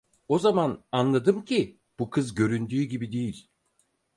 [0.27, 3.47] O zaman anladım ki bu kız göründüğü gibi değil.